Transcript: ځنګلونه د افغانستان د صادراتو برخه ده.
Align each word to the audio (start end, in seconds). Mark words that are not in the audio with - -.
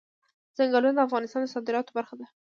ځنګلونه 0.57 0.93
د 1.01 1.05
افغانستان 1.07 1.41
د 1.43 1.47
صادراتو 1.55 1.95
برخه 1.97 2.15
ده. 2.19 2.25